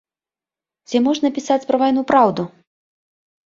[0.87, 2.51] Ці можна пісаць пра вайну праўду?